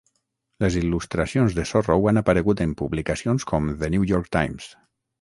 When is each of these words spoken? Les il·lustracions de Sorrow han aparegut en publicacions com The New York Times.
Les 0.63 0.77
il·lustracions 0.79 1.59
de 1.59 1.67
Sorrow 1.73 2.11
han 2.13 2.21
aparegut 2.23 2.65
en 2.67 2.75
publicacions 2.83 3.49
com 3.55 3.73
The 3.85 3.95
New 3.97 4.13
York 4.15 4.37
Times. 4.43 4.77